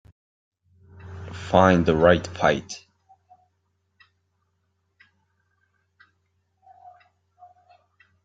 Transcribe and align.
Find 1.31 1.85
The 1.85 1.95
Right 1.95 2.25
Fight 2.25 2.87